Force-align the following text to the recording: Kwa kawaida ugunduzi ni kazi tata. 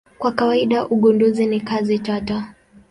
Kwa 0.19 0.31
kawaida 0.31 0.87
ugunduzi 0.87 1.45
ni 1.47 1.59
kazi 1.61 1.99
tata. 1.99 2.53